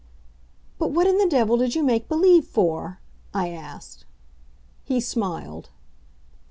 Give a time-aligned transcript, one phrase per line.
[0.79, 2.99] "But what in the devil did you make believe for?"
[3.35, 4.05] I asked.
[4.83, 5.69] He smiled.